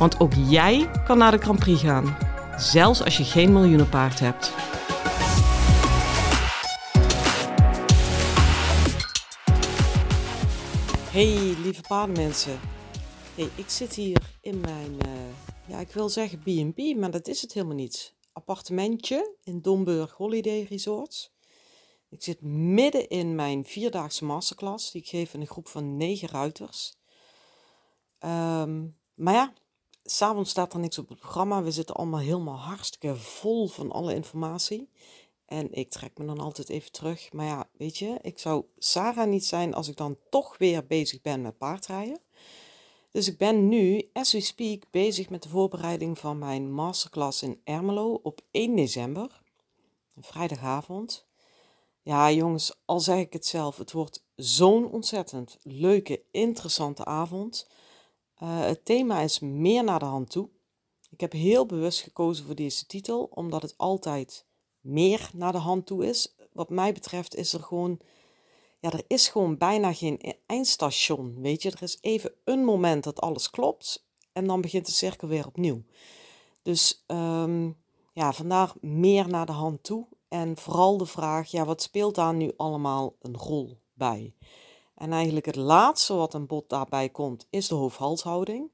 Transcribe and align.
Want 0.00 0.20
ook 0.20 0.32
jij 0.34 0.90
kan 1.04 1.18
naar 1.18 1.30
de 1.30 1.38
Grand 1.38 1.58
Prix 1.58 1.80
gaan, 1.80 2.16
zelfs 2.56 3.02
als 3.04 3.16
je 3.16 3.24
geen 3.24 3.52
miljoenenpaard 3.52 4.20
hebt. 4.20 4.52
Hey 11.10 11.54
lieve 11.62 11.82
paardenmensen. 11.88 12.60
Hey, 13.34 13.48
ik 13.54 13.68
zit 13.68 13.94
hier 13.94 14.38
in 14.40 14.60
mijn, 14.60 14.92
uh, 15.06 15.12
ja 15.66 15.78
ik 15.78 15.92
wil 15.92 16.08
zeggen 16.08 16.38
B&B, 16.38 16.96
maar 16.96 17.10
dat 17.10 17.28
is 17.28 17.42
het 17.42 17.52
helemaal 17.52 17.76
niet. 17.76 18.14
Appartementje 18.32 19.36
in 19.42 19.60
Domburg 19.60 20.12
Holiday 20.12 20.66
Resorts. 20.68 21.32
Ik 22.08 22.22
zit 22.22 22.42
midden 22.42 23.08
in 23.08 23.34
mijn 23.34 23.64
vierdaagse 23.64 24.24
masterclass, 24.24 24.90
die 24.90 25.02
ik 25.02 25.08
geef 25.08 25.34
in 25.34 25.40
een 25.40 25.46
groep 25.46 25.68
van 25.68 25.96
negen 25.96 26.28
ruiters. 26.28 26.98
Um, 28.24 28.98
maar 29.14 29.34
ja, 29.34 29.52
s'avonds 30.10 30.50
staat 30.50 30.72
er 30.72 30.78
niks 30.78 30.98
op 30.98 31.08
het 31.08 31.18
programma. 31.18 31.62
We 31.62 31.70
zitten 31.70 31.94
allemaal 31.94 32.20
helemaal 32.20 32.58
hartstikke 32.58 33.16
vol 33.16 33.66
van 33.66 33.92
alle 33.92 34.14
informatie. 34.14 34.90
En 35.46 35.72
ik 35.72 35.90
trek 35.90 36.18
me 36.18 36.24
dan 36.26 36.40
altijd 36.40 36.68
even 36.68 36.92
terug. 36.92 37.32
Maar 37.32 37.46
ja, 37.46 37.68
weet 37.72 37.98
je, 37.98 38.18
ik 38.22 38.38
zou 38.38 38.64
Sarah 38.78 39.28
niet 39.28 39.44
zijn 39.44 39.74
als 39.74 39.88
ik 39.88 39.96
dan 39.96 40.16
toch 40.30 40.58
weer 40.58 40.86
bezig 40.86 41.20
ben 41.20 41.42
met 41.42 41.58
paardrijden. 41.58 42.20
Dus 43.10 43.28
ik 43.28 43.38
ben 43.38 43.68
nu, 43.68 44.10
as 44.12 44.32
we 44.32 44.40
speak, 44.40 44.82
bezig 44.90 45.28
met 45.28 45.42
de 45.42 45.48
voorbereiding 45.48 46.18
van 46.18 46.38
mijn 46.38 46.72
masterclass 46.72 47.42
in 47.42 47.60
Ermelo 47.64 48.20
op 48.22 48.40
1 48.50 48.76
december. 48.76 49.42
Een 50.16 50.22
vrijdagavond. 50.22 51.26
Ja, 52.02 52.30
jongens, 52.30 52.72
al 52.84 53.00
zeg 53.00 53.18
ik 53.18 53.32
het 53.32 53.46
zelf, 53.46 53.76
het 53.76 53.92
wordt 53.92 54.24
zo'n 54.36 54.90
ontzettend 54.90 55.58
leuke, 55.62 56.22
interessante 56.30 57.04
avond. 57.04 57.68
Uh, 58.42 58.60
het 58.60 58.84
thema 58.84 59.20
is 59.20 59.38
meer 59.38 59.84
naar 59.84 59.98
de 59.98 60.04
hand 60.04 60.30
toe. 60.30 60.48
Ik 61.10 61.20
heb 61.20 61.32
heel 61.32 61.66
bewust 61.66 62.00
gekozen 62.00 62.46
voor 62.46 62.54
deze 62.54 62.86
titel, 62.86 63.30
omdat 63.34 63.62
het 63.62 63.74
altijd 63.76 64.46
meer 64.80 65.30
naar 65.34 65.52
de 65.52 65.58
hand 65.58 65.86
toe 65.86 66.06
is. 66.06 66.34
Wat 66.52 66.70
mij 66.70 66.92
betreft 66.92 67.34
is 67.34 67.52
er 67.52 67.62
gewoon, 67.62 68.00
ja, 68.78 68.90
er 68.90 69.04
is 69.06 69.28
gewoon 69.28 69.58
bijna 69.58 69.92
geen 69.92 70.18
e-, 70.20 70.32
eindstation. 70.46 71.40
Weet 71.40 71.62
je, 71.62 71.70
er 71.70 71.82
is 71.82 71.98
even 72.00 72.32
een 72.44 72.64
moment 72.64 73.04
dat 73.04 73.20
alles 73.20 73.50
klopt 73.50 74.06
en 74.32 74.46
dan 74.46 74.60
begint 74.60 74.86
de 74.86 74.92
cirkel 74.92 75.28
weer 75.28 75.46
opnieuw. 75.46 75.82
Dus 76.62 77.04
um, 77.06 77.76
ja, 78.12 78.32
vandaar 78.32 78.72
meer 78.80 79.28
naar 79.28 79.46
de 79.46 79.52
hand 79.52 79.82
toe. 79.82 80.06
En 80.28 80.56
vooral 80.56 80.96
de 80.96 81.06
vraag, 81.06 81.50
ja, 81.50 81.64
wat 81.64 81.82
speelt 81.82 82.14
daar 82.14 82.34
nu 82.34 82.52
allemaal 82.56 83.16
een 83.20 83.36
rol 83.36 83.78
bij? 83.92 84.34
En 85.00 85.12
eigenlijk 85.12 85.46
het 85.46 85.56
laatste 85.56 86.14
wat 86.14 86.34
een 86.34 86.46
bod 86.46 86.68
daarbij 86.68 87.08
komt, 87.08 87.46
is 87.50 87.68
de 87.68 87.74
hoofdhalshouding. 87.74 88.70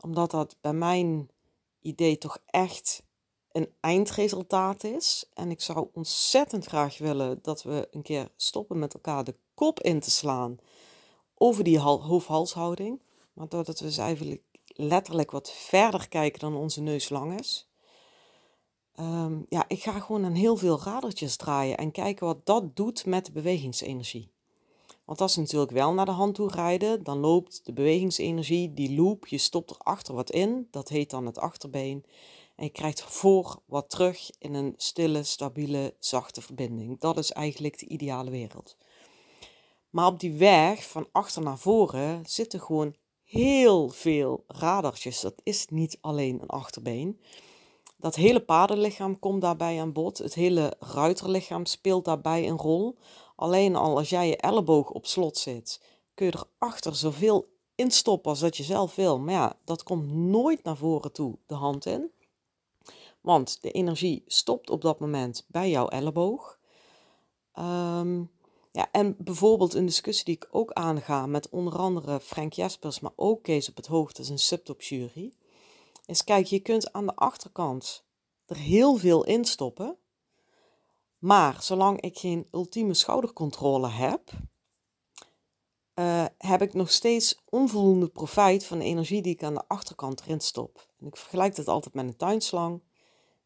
Omdat 0.00 0.30
dat 0.30 0.56
bij 0.60 0.72
mijn 0.72 1.30
idee 1.80 2.18
toch 2.18 2.38
echt 2.46 3.02
een 3.50 3.68
eindresultaat 3.80 4.84
is. 4.84 5.28
En 5.34 5.50
ik 5.50 5.60
zou 5.60 5.88
ontzettend 5.92 6.64
graag 6.64 6.98
willen 6.98 7.38
dat 7.42 7.62
we 7.62 7.88
een 7.90 8.02
keer 8.02 8.28
stoppen 8.36 8.78
met 8.78 8.94
elkaar 8.94 9.24
de 9.24 9.34
kop 9.54 9.80
in 9.80 10.00
te 10.00 10.10
slaan 10.10 10.58
over 11.34 11.64
die 11.64 11.78
hoofdhalshouding. 11.78 13.02
Maar 13.32 13.48
doordat 13.48 13.78
we 13.78 13.84
dus 13.84 13.98
eigenlijk 13.98 14.42
letterlijk 14.66 15.30
wat 15.30 15.50
verder 15.50 16.08
kijken 16.08 16.40
dan 16.40 16.56
onze 16.56 16.80
neus 16.80 17.08
lang 17.08 17.40
is. 17.40 17.68
Ehm, 18.94 19.40
ja, 19.48 19.64
ik 19.68 19.82
ga 19.82 20.00
gewoon 20.00 20.24
aan 20.24 20.34
heel 20.34 20.56
veel 20.56 20.80
radertjes 20.82 21.36
draaien 21.36 21.76
en 21.76 21.90
kijken 21.90 22.26
wat 22.26 22.46
dat 22.46 22.76
doet 22.76 23.06
met 23.06 23.26
de 23.26 23.32
bewegingsenergie. 23.32 24.30
Want 25.04 25.20
als 25.20 25.32
ze 25.32 25.40
natuurlijk 25.40 25.72
wel 25.72 25.92
naar 25.92 26.04
de 26.04 26.10
hand 26.10 26.34
toe 26.34 26.50
rijden, 26.50 27.02
dan 27.02 27.18
loopt 27.18 27.60
de 27.64 27.72
bewegingsenergie, 27.72 28.74
die 28.74 28.94
loop, 28.94 29.26
je 29.26 29.38
stopt 29.38 29.70
er 29.70 29.76
achter 29.78 30.14
wat 30.14 30.30
in, 30.30 30.68
dat 30.70 30.88
heet 30.88 31.10
dan 31.10 31.26
het 31.26 31.38
achterbeen. 31.38 32.04
En 32.56 32.64
je 32.64 32.70
krijgt 32.70 33.02
voor 33.02 33.62
wat 33.66 33.90
terug 33.90 34.30
in 34.38 34.54
een 34.54 34.74
stille, 34.76 35.22
stabiele, 35.22 35.94
zachte 35.98 36.42
verbinding. 36.42 37.00
Dat 37.00 37.18
is 37.18 37.32
eigenlijk 37.32 37.78
de 37.78 37.86
ideale 37.86 38.30
wereld. 38.30 38.76
Maar 39.90 40.06
op 40.06 40.20
die 40.20 40.32
weg 40.32 40.88
van 40.88 41.08
achter 41.12 41.42
naar 41.42 41.58
voren 41.58 42.22
zitten 42.26 42.60
gewoon 42.60 42.94
heel 43.22 43.88
veel 43.88 44.44
radartjes. 44.46 45.20
Dat 45.20 45.40
is 45.42 45.66
niet 45.66 45.98
alleen 46.00 46.40
een 46.42 46.48
achterbeen. 46.48 47.20
Dat 47.96 48.14
hele 48.14 48.40
paardenlichaam 48.40 49.18
komt 49.18 49.40
daarbij 49.40 49.80
aan 49.80 49.92
bod. 49.92 50.18
Het 50.18 50.34
hele 50.34 50.76
ruiterlichaam 50.78 51.66
speelt 51.66 52.04
daarbij 52.04 52.48
een 52.48 52.58
rol. 52.58 52.98
Alleen 53.42 53.76
al 53.76 53.96
als 53.96 54.08
jij 54.08 54.28
je 54.28 54.36
elleboog 54.36 54.90
op 54.90 55.06
slot 55.06 55.38
zit, 55.38 55.80
kun 56.14 56.26
je 56.26 56.46
erachter 56.58 56.94
zoveel 56.94 57.48
instoppen 57.74 58.30
als 58.30 58.40
dat 58.40 58.56
je 58.56 58.62
zelf 58.62 58.94
wil. 58.94 59.18
Maar 59.18 59.34
ja, 59.34 59.58
dat 59.64 59.82
komt 59.82 60.12
nooit 60.12 60.64
naar 60.64 60.76
voren 60.76 61.12
toe 61.12 61.38
de 61.46 61.54
hand 61.54 61.86
in. 61.86 62.10
Want 63.20 63.62
de 63.62 63.70
energie 63.70 64.22
stopt 64.26 64.70
op 64.70 64.80
dat 64.80 65.00
moment 65.00 65.44
bij 65.48 65.70
jouw 65.70 65.88
elleboog. 65.88 66.58
Um, 67.58 68.30
ja, 68.72 68.88
en 68.92 69.16
bijvoorbeeld 69.18 69.74
een 69.74 69.86
discussie 69.86 70.24
die 70.24 70.34
ik 70.34 70.48
ook 70.50 70.72
aanga 70.72 71.26
met 71.26 71.48
onder 71.48 71.78
andere 71.78 72.20
Frank 72.20 72.52
Jespers, 72.52 73.00
maar 73.00 73.12
ook 73.16 73.42
Kees 73.42 73.68
op 73.68 73.76
het 73.76 73.86
Hoog, 73.86 74.12
dat 74.12 74.24
is 74.24 74.28
een 74.28 74.38
subtop 74.38 74.82
jury. 74.82 75.32
Is 76.06 76.24
kijk, 76.24 76.46
je 76.46 76.60
kunt 76.60 76.92
aan 76.92 77.06
de 77.06 77.16
achterkant 77.16 78.04
er 78.46 78.56
heel 78.56 78.96
veel 78.96 79.24
in 79.24 79.44
stoppen. 79.44 79.96
Maar 81.22 81.62
zolang 81.62 82.00
ik 82.00 82.18
geen 82.18 82.48
ultieme 82.52 82.94
schoudercontrole 82.94 83.88
heb, 83.88 84.30
uh, 85.94 86.24
heb 86.38 86.62
ik 86.62 86.74
nog 86.74 86.90
steeds 86.90 87.42
onvoldoende 87.48 88.08
profijt 88.08 88.64
van 88.64 88.78
de 88.78 88.84
energie 88.84 89.22
die 89.22 89.32
ik 89.32 89.42
aan 89.42 89.54
de 89.54 89.68
achterkant 89.68 90.20
erin 90.20 90.40
stop. 90.40 90.88
En 91.00 91.06
ik 91.06 91.16
vergelijk 91.16 91.56
dat 91.56 91.68
altijd 91.68 91.94
met 91.94 92.04
een 92.04 92.16
tuinslang. 92.16 92.82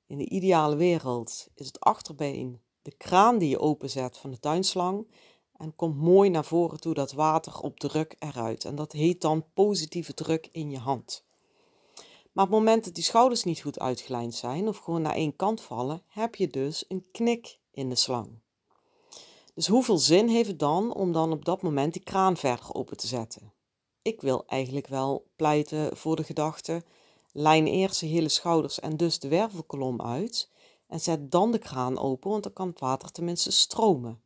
In 0.07 0.19
de 0.19 0.29
ideale 0.29 0.77
wereld 0.77 1.49
is 1.55 1.67
het 1.67 1.81
achterbeen 1.81 2.61
de 2.83 2.97
kraan 2.97 3.39
die 3.39 3.49
je 3.49 3.59
openzet 3.59 4.19
van 4.19 4.31
de 4.31 4.39
tuinslang 4.41 5.11
en 5.57 5.77
komt 5.77 5.97
mooi 5.97 6.31
naar 6.31 6.45
voren 6.45 6.81
toe 6.81 6.95
dat 6.95 7.13
water 7.13 7.61
op 7.61 7.79
druk 7.79 8.17
eruit. 8.19 8.65
En 8.65 8.75
dat 8.75 8.93
heet 8.93 9.21
dan 9.21 9.45
positieve 9.55 10.15
druk 10.15 10.49
in 10.53 10.71
je 10.71 10.79
hand. 10.79 11.25
Maar 12.33 12.45
op 12.45 12.51
het 12.51 12.59
moment 12.59 12.85
dat 12.85 12.95
die 12.95 13.05
schouders 13.05 13.45
niet 13.45 13.61
goed 13.61 13.79
uitgelijnd 13.79 14.35
zijn 14.35 14.69
of 14.69 14.77
gewoon 14.77 15.03
naar 15.03 15.15
één 15.15 15.37
kant 15.37 15.61
vallen, 15.61 16.03
heb 16.07 16.35
je 16.35 16.49
dus 16.49 16.85
een 16.89 17.07
knik 17.13 17.59
in 17.77 17.89
de 17.89 17.95
slang. 17.95 18.29
Dus 19.55 19.67
hoeveel 19.67 19.99
zin 19.99 20.29
heeft 20.29 20.49
het 20.49 20.59
dan 20.59 20.95
om 20.95 21.13
dan 21.13 21.33
op 21.33 21.45
dat 21.45 21.63
moment 21.63 21.93
die 21.93 22.03
kraan 22.03 22.37
verder 22.37 22.75
open 22.75 22.97
te 22.97 23.07
zetten? 23.07 23.53
Ik 24.03 24.21
wil 24.21 24.45
eigenlijk 24.47 24.87
wel 24.87 25.27
pleiten 25.37 25.97
voor 25.97 26.17
de 26.17 26.25
gedachte: 26.25 26.83
lijn 27.33 27.67
eerst 27.67 28.01
de 28.01 28.07
hele 28.07 28.29
schouders 28.29 28.81
en 28.81 28.97
dus 28.97 29.19
de 29.19 29.29
wervelkolom 29.29 30.03
uit 30.03 30.51
en 30.87 31.01
zet 31.01 31.31
dan 31.31 31.53
de 31.53 31.59
kraan 31.59 31.99
open, 31.99 32.31
want 32.31 32.43
dan 32.43 32.53
kan 32.53 32.69
het 32.69 32.81
water 32.81 33.13
tenminste 33.13 33.53
stromen. 33.53 34.21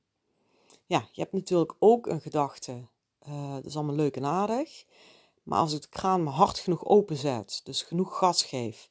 Ja, 0.87 1.09
je 1.13 1.21
hebt 1.21 1.33
natuurlijk 1.33 1.75
ook 1.79 2.07
een 2.07 2.21
gedachte, 2.21 2.87
uh, 3.29 3.55
dat 3.55 3.65
is 3.65 3.77
allemaal 3.77 3.95
leuk 3.95 4.17
en 4.17 4.25
aardig, 4.25 4.85
maar 5.43 5.59
als 5.59 5.73
ik 5.73 5.83
de 5.83 5.89
kraan 5.89 6.23
maar 6.23 6.33
hard 6.33 6.59
genoeg 6.59 6.85
openzet, 6.85 7.61
dus 7.65 7.83
genoeg 7.83 8.19
gas 8.19 8.43
geef, 8.43 8.91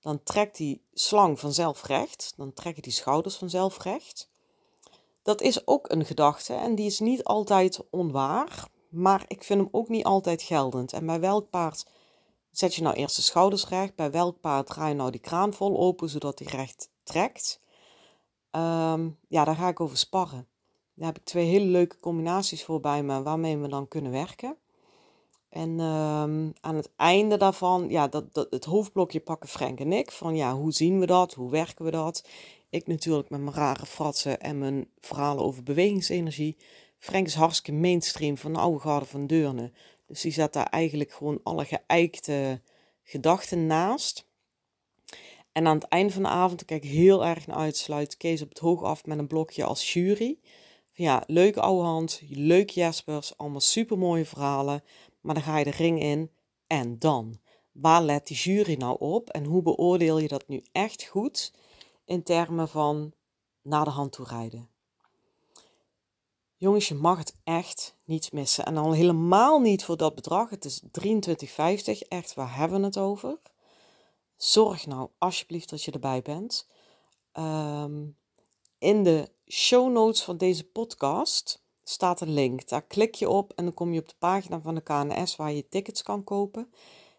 dan 0.00 0.22
trekt 0.22 0.56
die 0.56 0.82
slang 0.92 1.40
vanzelf 1.40 1.84
recht, 1.84 2.32
dan 2.36 2.52
trekken 2.52 2.82
die 2.82 2.92
schouders 2.92 3.36
vanzelf 3.36 3.82
recht. 3.82 4.30
Dat 5.22 5.40
is 5.40 5.66
ook 5.66 5.90
een 5.90 6.04
gedachte 6.04 6.54
en 6.54 6.74
die 6.74 6.86
is 6.86 7.00
niet 7.00 7.24
altijd 7.24 7.80
onwaar, 7.90 8.68
maar 8.88 9.24
ik 9.26 9.44
vind 9.44 9.60
hem 9.60 9.68
ook 9.72 9.88
niet 9.88 10.04
altijd 10.04 10.42
geldend. 10.42 10.92
En 10.92 11.06
bij 11.06 11.20
welk 11.20 11.50
paard 11.50 11.86
zet 12.50 12.74
je 12.74 12.82
nou 12.82 12.96
eerst 12.96 13.16
de 13.16 13.22
schouders 13.22 13.68
recht, 13.68 13.94
bij 13.94 14.10
welk 14.10 14.40
paard 14.40 14.66
draai 14.66 14.88
je 14.88 14.94
nou 14.94 15.10
die 15.10 15.20
kraan 15.20 15.52
vol 15.52 15.78
open 15.78 16.08
zodat 16.08 16.38
hij 16.38 16.48
recht 16.48 16.90
trekt? 17.02 17.60
Um, 18.50 19.18
ja, 19.28 19.44
daar 19.44 19.56
ga 19.56 19.68
ik 19.68 19.80
over 19.80 19.96
sparren. 19.96 20.48
Daar 20.94 21.06
heb 21.06 21.18
ik 21.18 21.24
twee 21.24 21.46
hele 21.46 21.64
leuke 21.64 21.98
combinaties 21.98 22.64
voor 22.64 22.80
bij 22.80 23.02
me 23.02 23.22
waarmee 23.22 23.58
we 23.58 23.68
dan 23.68 23.88
kunnen 23.88 24.12
werken. 24.12 24.56
En 25.48 25.80
um, 25.80 26.52
aan 26.60 26.76
het 26.76 26.90
einde 26.96 27.36
daarvan, 27.36 27.88
ja, 27.88 28.08
dat, 28.08 28.34
dat, 28.34 28.46
het 28.50 28.64
hoofdblokje 28.64 29.20
pakken 29.20 29.48
Frank 29.48 29.80
en 29.80 29.92
ik. 29.92 30.10
Van 30.10 30.36
ja, 30.36 30.54
hoe 30.54 30.72
zien 30.72 31.00
we 31.00 31.06
dat? 31.06 31.34
Hoe 31.34 31.50
werken 31.50 31.84
we 31.84 31.90
dat? 31.90 32.28
Ik 32.70 32.86
natuurlijk 32.86 33.30
met 33.30 33.40
mijn 33.40 33.56
rare 33.56 33.86
fratsen 33.86 34.40
en 34.40 34.58
mijn 34.58 34.88
verhalen 35.00 35.44
over 35.44 35.62
bewegingsenergie. 35.62 36.56
Frank 36.98 37.26
is 37.26 37.34
hartstikke 37.34 37.80
mainstream 37.80 38.36
van 38.36 38.52
de 38.52 38.58
oude 38.58 38.78
garde 38.78 39.06
van 39.06 39.26
Deurne. 39.26 39.72
Dus 40.06 40.20
die 40.20 40.32
zet 40.32 40.52
daar 40.52 40.66
eigenlijk 40.66 41.12
gewoon 41.12 41.40
alle 41.42 41.64
geëikte 41.64 42.60
gedachten 43.02 43.66
naast. 43.66 44.26
En 45.52 45.66
aan 45.66 45.74
het 45.74 45.88
einde 45.88 46.12
van 46.12 46.22
de 46.22 46.28
avond, 46.28 46.64
kijk 46.64 46.84
ik 46.84 46.90
heel 46.90 47.26
erg 47.26 47.46
naar 47.46 47.56
uit, 47.56 47.76
sluit 47.76 48.16
Kees 48.16 48.42
op 48.42 48.48
het 48.48 48.58
hoog 48.58 48.82
af 48.82 49.06
met 49.06 49.18
een 49.18 49.26
blokje 49.26 49.64
als 49.64 49.92
jury. 49.92 50.38
Ja, 50.92 51.22
leuke 51.26 51.60
oude 51.60 52.08
leuk 52.28 52.70
Jespers, 52.70 53.36
allemaal 53.36 53.60
super 53.60 53.98
mooie 53.98 54.24
verhalen. 54.24 54.82
Maar 55.20 55.34
dan 55.34 55.42
ga 55.42 55.58
je 55.58 55.64
de 55.64 55.70
ring 55.70 56.02
in 56.02 56.30
en 56.66 56.98
dan? 56.98 57.40
Waar 57.72 58.02
let 58.02 58.26
die 58.26 58.36
jury 58.36 58.74
nou 58.74 58.98
op 58.98 59.30
en 59.30 59.44
hoe 59.44 59.62
beoordeel 59.62 60.18
je 60.18 60.28
dat 60.28 60.48
nu 60.48 60.62
echt 60.72 61.04
goed 61.04 61.52
in 62.04 62.22
termen 62.22 62.68
van 62.68 63.12
naar 63.62 63.84
de 63.84 63.90
hand 63.90 64.12
toe 64.12 64.26
rijden? 64.26 64.68
Jongens, 66.56 66.88
je 66.88 66.94
mag 66.94 67.18
het 67.18 67.36
echt 67.44 67.96
niet 68.04 68.32
missen. 68.32 68.64
En 68.64 68.76
al 68.76 68.92
helemaal 68.92 69.60
niet 69.60 69.84
voor 69.84 69.96
dat 69.96 70.14
bedrag. 70.14 70.50
Het 70.50 70.64
is 70.64 70.82
23,50. 70.82 71.98
Echt, 72.08 72.34
waar 72.34 72.56
hebben 72.56 72.80
we 72.80 72.86
het 72.86 72.98
over? 72.98 73.38
Zorg 74.36 74.86
nou 74.86 75.10
alsjeblieft 75.18 75.70
dat 75.70 75.82
je 75.82 75.90
erbij 75.90 76.22
bent. 76.22 76.68
Ehm, 77.32 78.06
in 78.78 79.02
de 79.02 79.32
show 79.46 79.92
notes 79.92 80.22
van 80.22 80.36
deze 80.36 80.64
podcast 80.64 81.62
staat 81.88 82.20
een 82.20 82.32
link. 82.32 82.68
Daar 82.68 82.82
klik 82.82 83.14
je 83.14 83.28
op 83.28 83.52
en 83.52 83.64
dan 83.64 83.74
kom 83.74 83.92
je 83.92 84.00
op 84.00 84.08
de 84.08 84.14
pagina 84.18 84.60
van 84.60 84.74
de 84.74 84.80
KNS 84.80 85.36
waar 85.36 85.52
je 85.52 85.68
tickets 85.68 86.02
kan 86.02 86.24
kopen. 86.24 86.70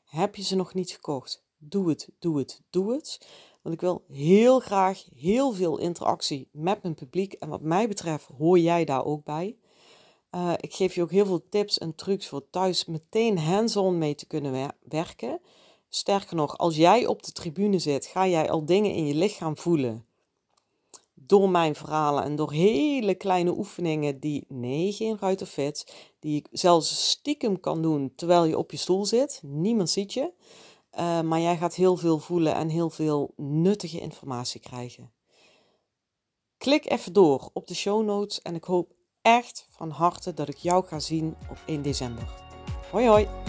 Heb 0.05 0.35
je 0.35 0.43
ze 0.43 0.55
nog 0.55 0.73
niet 0.73 0.91
gekocht? 0.91 1.43
Doe 1.57 1.89
het, 1.89 2.09
doe 2.19 2.37
het, 2.37 2.61
doe 2.69 2.93
het. 2.93 3.27
Want 3.61 3.75
ik 3.75 3.81
wil 3.81 4.03
heel 4.07 4.59
graag 4.59 5.05
heel 5.15 5.51
veel 5.51 5.77
interactie 5.77 6.47
met 6.51 6.83
mijn 6.83 6.95
publiek. 6.95 7.33
En 7.33 7.49
wat 7.49 7.61
mij 7.61 7.87
betreft 7.87 8.27
hoor 8.37 8.59
jij 8.59 8.85
daar 8.85 9.05
ook 9.05 9.23
bij. 9.23 9.57
Uh, 10.35 10.53
ik 10.57 10.73
geef 10.73 10.95
je 10.95 11.01
ook 11.01 11.11
heel 11.11 11.25
veel 11.25 11.49
tips 11.49 11.77
en 11.77 11.95
trucs 11.95 12.27
voor 12.27 12.49
thuis 12.49 12.85
meteen 12.85 13.37
hands-on 13.37 13.97
mee 13.97 14.15
te 14.15 14.25
kunnen 14.25 14.73
werken. 14.89 15.41
Sterker 15.89 16.35
nog, 16.35 16.57
als 16.57 16.75
jij 16.75 17.05
op 17.05 17.23
de 17.23 17.31
tribune 17.31 17.79
zit, 17.79 18.05
ga 18.05 18.27
jij 18.27 18.49
al 18.49 18.65
dingen 18.65 18.93
in 18.93 19.05
je 19.05 19.15
lichaam 19.15 19.57
voelen. 19.57 20.05
Door 21.29 21.49
mijn 21.49 21.75
verhalen 21.75 22.23
en 22.23 22.35
door 22.35 22.51
hele 22.51 23.15
kleine 23.15 23.57
oefeningen 23.57 24.19
die, 24.19 24.45
nee, 24.47 24.91
geen 24.91 25.17
ruiterfit, 25.19 25.93
die 26.19 26.37
ik 26.37 26.47
zelfs 26.51 27.09
stiekem 27.09 27.59
kan 27.59 27.81
doen 27.81 28.11
terwijl 28.15 28.45
je 28.45 28.57
op 28.57 28.71
je 28.71 28.77
stoel 28.77 29.05
zit. 29.05 29.41
Niemand 29.43 29.89
ziet 29.89 30.13
je. 30.13 30.31
Uh, 30.99 31.21
maar 31.21 31.39
jij 31.39 31.57
gaat 31.57 31.75
heel 31.75 31.97
veel 31.97 32.19
voelen 32.19 32.55
en 32.55 32.69
heel 32.69 32.89
veel 32.89 33.33
nuttige 33.35 33.99
informatie 33.99 34.59
krijgen. 34.59 35.11
Klik 36.57 36.89
even 36.89 37.13
door 37.13 37.49
op 37.53 37.67
de 37.67 37.75
show 37.75 38.05
notes 38.05 38.41
en 38.41 38.55
ik 38.55 38.63
hoop 38.63 38.91
echt 39.21 39.67
van 39.69 39.89
harte 39.89 40.33
dat 40.33 40.49
ik 40.49 40.57
jou 40.57 40.85
ga 40.85 40.99
zien 40.99 41.35
op 41.49 41.57
1 41.65 41.81
december. 41.81 42.27
Hoi 42.91 43.07
hoi! 43.07 43.48